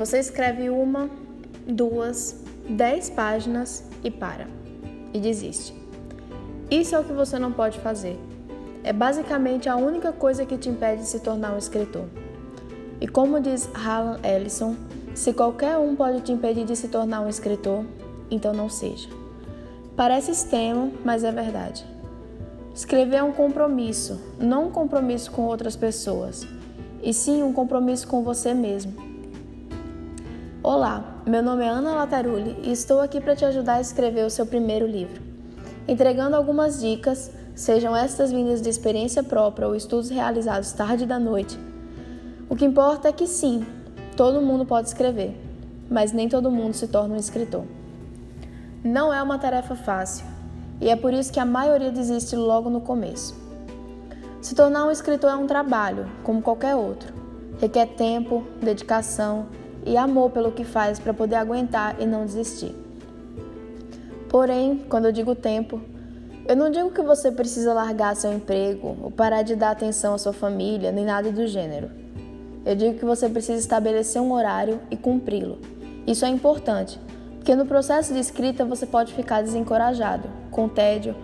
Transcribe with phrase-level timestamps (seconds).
[0.00, 1.10] Você escreve uma,
[1.66, 2.34] duas,
[2.66, 4.46] dez páginas e para.
[5.12, 5.74] E desiste.
[6.70, 8.18] Isso é o que você não pode fazer.
[8.82, 12.06] É basicamente a única coisa que te impede de se tornar um escritor.
[12.98, 14.74] E como diz Harlan Ellison,
[15.14, 17.84] se qualquer um pode te impedir de se tornar um escritor,
[18.30, 19.10] então não seja.
[19.94, 21.84] Parece extremo, mas é verdade.
[22.74, 26.46] Escrever é um compromisso, não um compromisso com outras pessoas,
[27.02, 29.09] e sim um compromisso com você mesmo.
[30.62, 34.30] Olá, meu nome é Ana Latarulli e estou aqui para te ajudar a escrever o
[34.30, 35.22] seu primeiro livro,
[35.88, 41.58] entregando algumas dicas, sejam estas vindas de experiência própria ou estudos realizados tarde da noite.
[42.46, 43.64] O que importa é que sim,
[44.14, 45.34] todo mundo pode escrever,
[45.88, 47.64] mas nem todo mundo se torna um escritor.
[48.84, 50.26] Não é uma tarefa fácil
[50.78, 53.34] e é por isso que a maioria desiste logo no começo.
[54.42, 57.14] Se tornar um escritor é um trabalho, como qualquer outro.
[57.58, 59.46] Requer tempo, dedicação
[59.86, 62.74] e amor pelo que faz para poder aguentar e não desistir.
[64.28, 65.80] Porém, quando eu digo tempo,
[66.46, 70.18] eu não digo que você precisa largar seu emprego ou parar de dar atenção à
[70.18, 71.90] sua família, nem nada do gênero.
[72.64, 75.58] Eu digo que você precisa estabelecer um horário e cumpri-lo.
[76.06, 77.00] Isso é importante,
[77.36, 81.14] porque no processo de escrita você pode ficar desencorajado, com tédio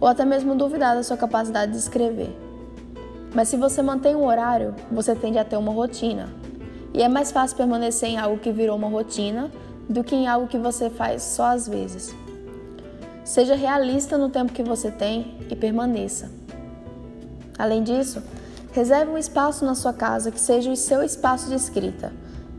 [0.00, 2.34] ou até mesmo duvidar da sua capacidade de escrever.
[3.34, 6.28] Mas se você mantém um horário, você tende a ter uma rotina,
[6.96, 9.50] e é mais fácil permanecer em algo que virou uma rotina
[9.86, 12.14] do que em algo que você faz só às vezes.
[13.22, 16.30] Seja realista no tempo que você tem e permaneça.
[17.58, 18.22] Além disso,
[18.72, 22.12] reserve um espaço na sua casa que seja o seu espaço de escrita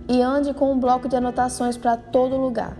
[0.07, 2.77] e ande com um bloco de anotações para todo lugar.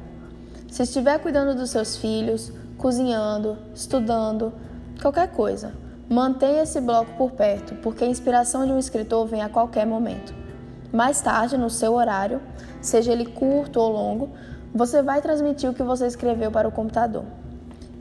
[0.69, 4.53] Se estiver cuidando dos seus filhos, cozinhando, estudando,
[5.01, 5.73] qualquer coisa,
[6.07, 10.46] mantenha esse bloco por perto, porque a inspiração de um escritor vem a qualquer momento.
[10.91, 12.41] Mais tarde, no seu horário,
[12.81, 14.29] seja ele curto ou longo,
[14.73, 17.23] você vai transmitir o que você escreveu para o computador.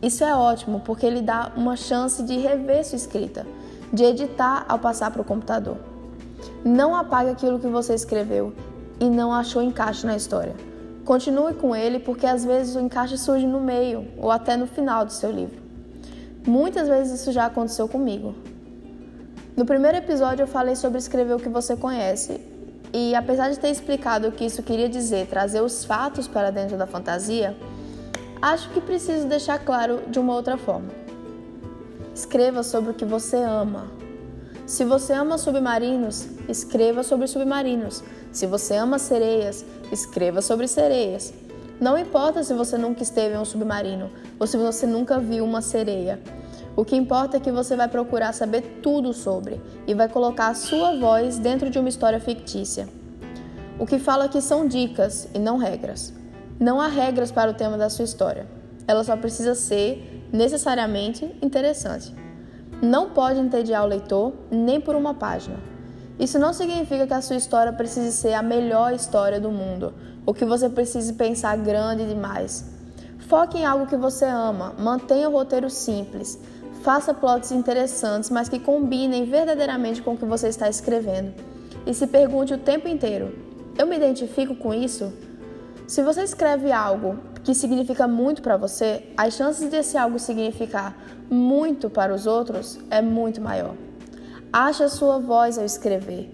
[0.03, 3.47] Isso é ótimo porque ele dá uma chance de rever sua escrita,
[3.93, 5.78] de editar ao passar para o computador.
[6.65, 8.53] Não apague aquilo que você escreveu
[9.00, 10.55] e não achou encaixe na história.
[11.05, 15.05] Continue com ele porque às vezes o encaixe surge no meio ou até no final
[15.05, 15.62] do seu livro.
[16.47, 18.34] Muitas vezes isso já aconteceu comigo.
[19.56, 22.41] No primeiro episódio eu falei sobre escrever o que você conhece
[22.99, 26.79] e apesar de ter explicado o que isso queria dizer, trazer os fatos para dentro
[26.79, 27.55] da fantasia,
[28.41, 30.89] acho que preciso deixar claro de uma outra forma.
[32.15, 33.89] Escreva sobre o que você ama.
[34.67, 38.03] Se você ama submarinos, escreva sobre submarinos.
[38.33, 39.62] Se você ama sereias,
[39.93, 41.35] escreva sobre sereias.
[41.79, 45.61] Não importa se você nunca esteve em um submarino ou se você nunca viu uma
[45.61, 46.19] sereia.
[46.76, 50.54] O que importa é que você vai procurar saber tudo sobre e vai colocar a
[50.54, 52.87] sua voz dentro de uma história fictícia.
[53.78, 56.12] O que falo aqui são dicas e não regras.
[56.60, 58.47] Não há regras para o tema da sua história.
[58.87, 62.14] Ela só precisa ser, necessariamente, interessante.
[62.82, 65.56] Não pode entediar o leitor nem por uma página.
[66.19, 69.94] Isso não significa que a sua história precise ser a melhor história do mundo
[70.26, 72.76] ou que você precise pensar grande demais.
[73.28, 76.38] Foque em algo que você ama, mantenha o roteiro simples,
[76.87, 81.35] Faça plots interessantes, mas que combinem verdadeiramente com o que você está escrevendo.
[81.85, 83.35] E se pergunte o tempo inteiro:
[83.77, 85.13] eu me identifico com isso?
[85.89, 90.97] Se você escreve algo que significa muito para você, as chances desse algo significar
[91.29, 93.75] muito para os outros é muito maior.
[94.53, 96.33] Ache a sua voz ao escrever.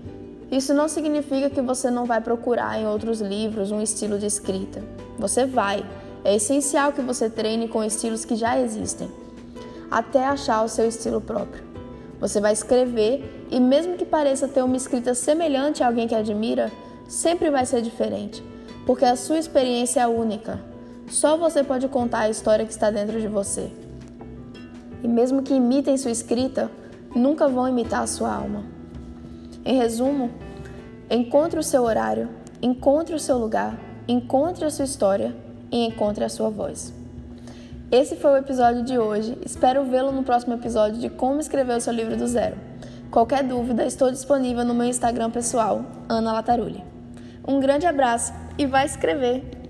[0.50, 4.84] Isso não significa que você não vai procurar em outros livros um estilo de escrita.
[5.18, 5.82] Você vai.
[6.22, 9.21] É essencial que você treine com estilos que já existem
[9.92, 11.62] até achar o seu estilo próprio.
[12.18, 16.72] Você vai escrever e, mesmo que pareça ter uma escrita semelhante a alguém que admira,
[17.06, 18.42] sempre vai ser diferente,
[18.86, 20.58] porque a sua experiência é única.
[21.08, 23.70] Só você pode contar a história que está dentro de você.
[25.02, 26.70] E mesmo que imitem sua escrita,
[27.14, 28.64] nunca vão imitar a sua alma.
[29.62, 30.30] Em resumo,
[31.10, 32.30] encontre o seu horário,
[32.62, 33.78] encontre o seu lugar,
[34.08, 35.36] encontre a sua história
[35.70, 37.01] e encontre a sua voz.
[37.92, 39.36] Esse foi o episódio de hoje.
[39.44, 42.56] Espero vê-lo no próximo episódio de Como Escrever o seu livro do zero.
[43.10, 46.82] Qualquer dúvida, estou disponível no meu Instagram pessoal, Ana Latarulli.
[47.46, 49.61] Um grande abraço e vai escrever!